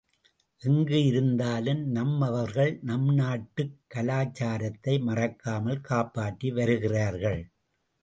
[0.61, 7.41] எங்கு இருந்தாலும் நம்மவர்கள் நம் நாட்டுக் கலாச்சாரத்தை மறக்காமல் காப்பாற்றி வருகிறார்கள்.